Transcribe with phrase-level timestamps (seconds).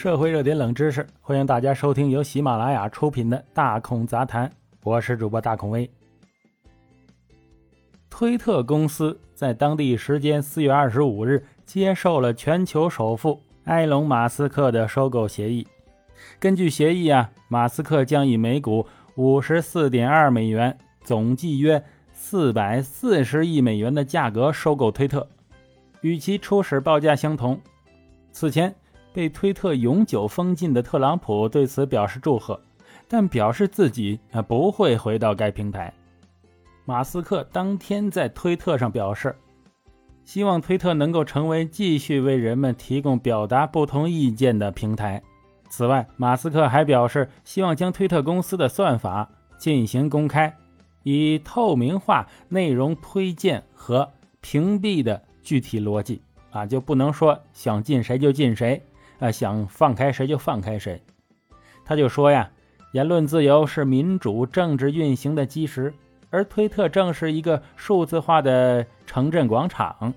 [0.00, 4.48] 社会热点冷知识，欢迎大家收听由喜马拉雅出品的《大孔杂谈》，
[4.82, 5.90] 我是主播大孔威。
[8.08, 15.68] 推特公司在当地时间四月二十五日接受了全球首富埃隆·马斯克的收购协议。
[16.38, 18.86] 根据协议啊，马斯克将以每股
[19.16, 25.28] 五十四点二美元，总计约四百四十亿美元的价格收购推特，
[26.00, 27.60] 与其初始报价相同。
[28.32, 28.74] 此前
[29.12, 32.60] 被推特永久封禁的特朗普对此表示祝贺，
[33.08, 35.92] 但表示自己啊不会回到该平台。
[36.84, 39.34] 马斯克当天在推特上表示，
[40.24, 45.22] 希望推特能够成为继续为人们提供表达不同意见的平台。
[45.68, 50.52] 此外，马斯克还表示，希望将推特公司的算法进行公开，
[51.04, 54.08] 以透明化内容推荐和
[54.40, 56.22] 屏蔽的具体逻辑。
[56.50, 58.82] 啊，就不能说想禁谁就禁谁，
[59.20, 61.00] 啊，想放开谁就放开谁。
[61.84, 62.50] 他就说呀，
[62.92, 65.94] 言论自由是民主政治运行的基石，
[66.30, 70.12] 而推特正是一个数字化的城镇广场，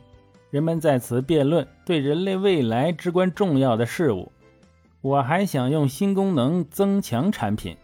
[0.49, 4.31] 人们在此辩论对人类未来至关重要的事物。
[5.01, 7.75] 我还想用新功能增强产品，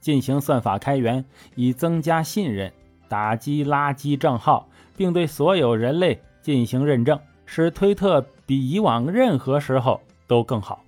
[0.00, 1.24] 进行算法开源，
[1.56, 2.72] 以增加信任，
[3.08, 7.18] 打击垃圾账号，并对所有人类进行认证。
[7.46, 10.84] 使推特比以往任何时候都更好。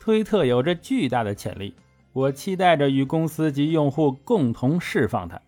[0.00, 1.74] 推特有着巨大的潜力，
[2.14, 5.38] 我期待着与公司及用户共同释放它。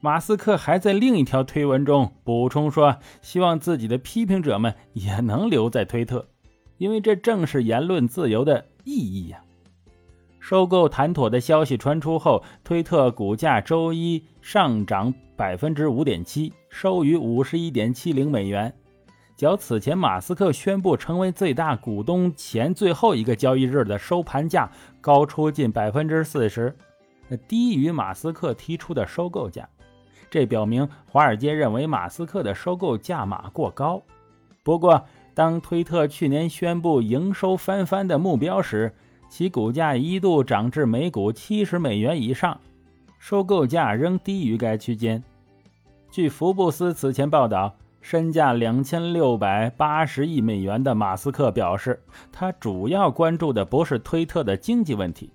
[0.00, 6.28] 马斯克还在另一条推文中补充说，希望自己的批评者们也能留在推特，
[6.76, 9.42] 因为这正是言论自由的意义呀。
[10.40, 18.72] 收购谈妥的消息传出后，推特股价周一上涨百分之五点七，收于五十一点七零美元。
[19.38, 24.68] 较此前马斯克宣布成为最大股东前最后一个交易日的收盘价
[25.00, 26.74] 高出近百分之四十，
[27.46, 29.68] 低于马斯克提出的收购价。
[30.28, 34.02] 这表明华尔街认为马斯克的收购价码过高。
[34.64, 35.04] 不过，
[35.34, 38.92] 当推特去年宣布营收翻番的目标时，
[39.28, 42.60] 其股价一度涨至每股七十美元以上，
[43.20, 45.22] 收购价仍低于该区间。
[46.10, 47.72] 据福布斯此前报道。
[48.00, 52.00] 身价两千六百八十亿美元的马斯克表示，
[52.32, 55.30] 他主要关注的不是推特的经济问题，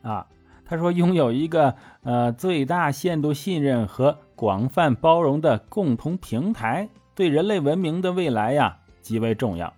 [0.00, 0.26] 啊，
[0.64, 9.70] 他说拥有一个呃最大限度信任和广泛包容的共同平台，对人类文明的未来呀极为重要。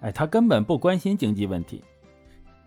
[0.00, 1.82] 哎，他根本不关心经济问题。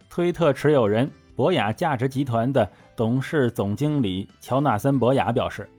[0.09, 5.69] 推特持有人博雅价值集团的董事总经理乔纳森·博雅表示：“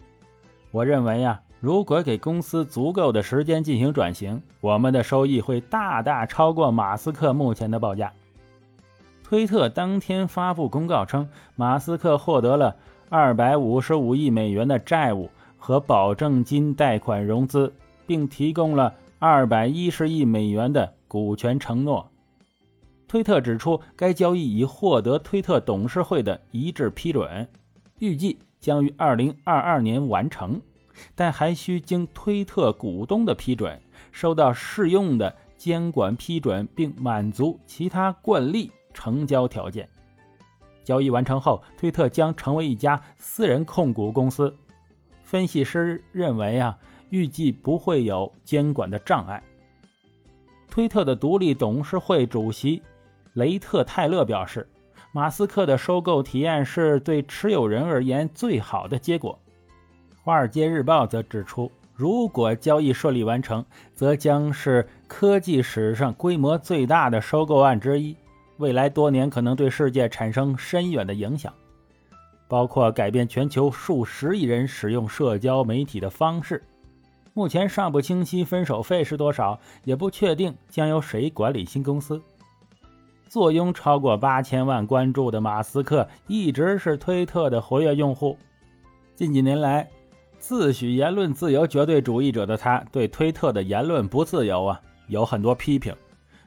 [0.70, 8.10] 我认为呀。”如果给公司足够的时间进行转型，我们的收益会大大超过马斯克目前的报价。
[9.22, 12.74] 推特当天发布公告称，马斯克获得了
[13.10, 15.28] 255亿美元的债务
[15.58, 17.70] 和保证金贷款融资，
[18.06, 22.08] 并提供了210亿美元的股权承诺。
[23.06, 27.46] 推特指出，该交易已获得推特董事会的一致批准，
[27.98, 30.58] 预计将于2022年完成。
[31.14, 33.80] 但还需经推特股东的批准，
[34.12, 39.88] 收到适用的监管批准，并满足其他惯例成交条件。
[40.82, 44.54] 交易完成后，推特将成为一家私人控股公司。
[45.22, 46.76] 分析师认为啊，
[47.10, 49.42] 预计不会有监管的障碍。
[50.68, 52.82] 推特的独立董事会主席
[53.34, 54.68] 雷特泰勒表示，
[55.12, 59.38] 马斯克的收购提案是对持有人而言最好的结果。
[60.22, 63.64] 《华尔街日报》则指出，如果交易顺利完成，
[63.94, 68.14] 则将是科技史上规模最大的收购案之一。
[68.58, 71.50] 未来多年可能对世界产生深远的影响，
[72.46, 76.62] 包括改变全球数十亿人使用社交媒体的方式。
[77.32, 82.20] 目前尚不清晰分手费是多少，也不确定将由谁管理新公司。
[83.26, 88.36] 坐拥超过八千万关注的马斯克一直是推特的活跃用户。
[89.14, 89.88] 近几年来，
[90.40, 95.94] 自诩言论自由绝对主义者的他，对推特的言论不自由啊有很多批评，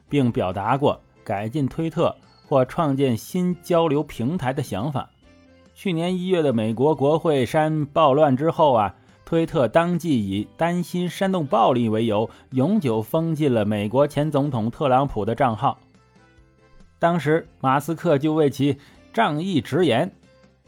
[0.08, 2.14] 并表达过改进推特
[2.44, 5.08] 或创建新交流平台的想法。
[5.74, 8.94] 去年一月的美国国会山暴乱之后啊，
[9.24, 15.78] 推特当即以担心煽动暴力为由，永久封禁了美国前总统特朗普的账号。
[16.98, 18.76] 当时马斯克就为其
[19.12, 20.12] 仗义直言，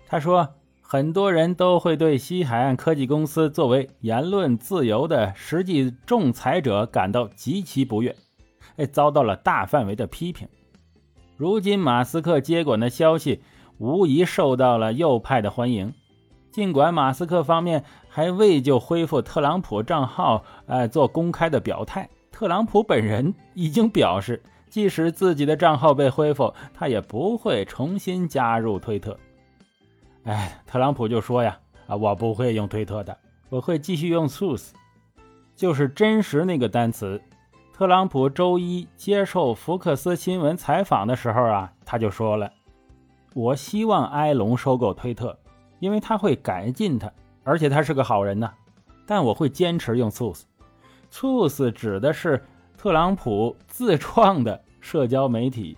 [0.06, 0.48] 他说。
[0.88, 8.14] 很多人都会对西海岸科技公司作为言论自由的实际仲裁者感到极其不悦，
[8.76, 10.46] 哎，遭到了大范围的批评。
[11.36, 13.42] 如今马斯克接管的消息
[13.78, 15.92] 无疑受到了右派的欢迎。
[16.52, 24.40] 尽管马斯克方面还未就恢复特朗普账号，呃，做公开的表态，特朗普本人已经表示，
[24.70, 29.18] 即使自己的账号被恢复，他也不会重新加入推特。
[30.26, 33.16] 哎，特朗普就说呀，啊，我不会用推特的，
[33.48, 34.70] 我会继续用 Truth，
[35.54, 37.22] 就是真实那个单词。
[37.72, 42.50] 特朗普周一接受福克斯新闻采访的时候啊，他就说了，
[43.34, 45.38] 我希望埃隆收购推特。
[45.78, 47.12] 因为他会改进它，
[47.44, 48.50] 而且他是个好人呢。
[49.06, 52.42] 但我会坚持用 Truth，Truth 指的是
[52.78, 55.76] 特朗普自创的社交媒体。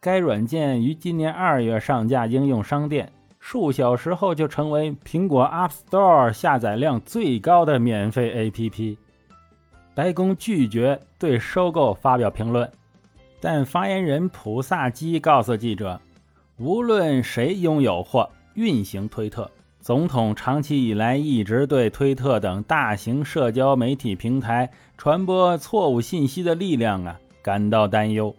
[0.00, 3.12] 该软件于今年二月上架应用商店，
[3.48, 8.96] 数小时后就成为苹果 App Store 下载量最高的免费 APP。
[9.94, 12.68] 白宫拒绝对收购发表评论，
[13.40, 16.00] 但发言人普萨基告诉记者，
[16.56, 18.28] 无论谁拥有或。
[18.54, 19.48] 运行推特，
[19.80, 28.34] 总统长期以来一直对推特等大型社交媒体平台传播错误信息的力量啊感到担忧。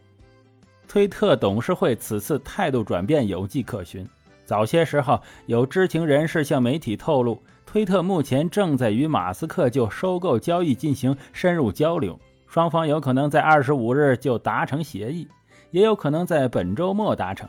[0.85, 4.05] 推特董事会此次态度转变有迹可循。
[4.47, 12.17] 早些时候，有知情人士向媒体透露，推特目前正在与马斯克就收购交易进行深入交流，
[12.47, 15.27] 双方有可能在二十五日就达成协议，
[15.71, 17.45] 也有可能在本周末达成。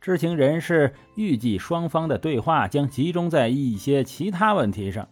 [0.00, 5.06] 知情人士预计，双方的对话将集中在一些其他问题上，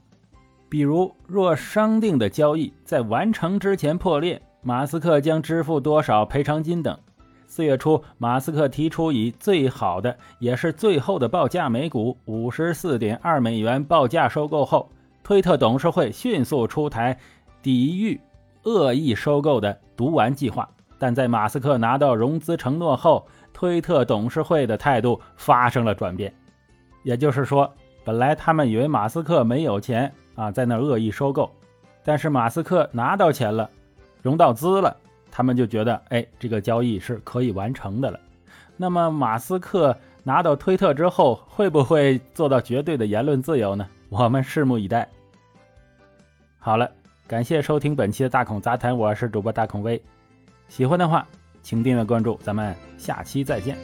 [0.70, 6.98] 比如，若商定的交易在完成之前破裂，马斯克将支付多少赔偿金等。
[7.46, 14.90] 四月初，马斯克提出以最好的也是最后的报价每股五十四点二美元报价收购后，
[15.22, 17.16] 推特董事会迅速出台
[17.62, 18.20] 抵御
[18.64, 20.68] 恶意收购的毒丸计划。
[20.98, 26.32] 但在马斯克拿到融资承诺后，推特董事会的态度发生了转变，
[27.02, 27.70] 也就是说，
[28.04, 31.50] 本来他们以为马斯克没有钱啊，在那恶意收购，
[32.02, 33.68] 但是马斯克拿到钱了，
[34.22, 34.96] 融到资了，
[35.36, 38.18] 他们就觉得，哎，这个交易是可以完成的了。
[38.74, 43.86] 那么，马斯克拿到推特之后，会不会做到绝对的言论自由呢？
[44.08, 45.06] 我们拭目以待。
[46.58, 46.90] 好了，
[47.26, 50.02] 感谢收听本期的大孔杂谈，我是主播大孔威，
[50.68, 51.26] 喜欢的话。
[51.62, 53.76] 请订阅关注，咱们下期再见。